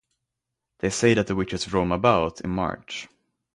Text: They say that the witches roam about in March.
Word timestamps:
They 0.79 0.89
say 0.89 1.13
that 1.13 1.27
the 1.27 1.35
witches 1.35 1.71
roam 1.71 1.91
about 1.91 2.41
in 2.41 2.49
March. 2.49 3.07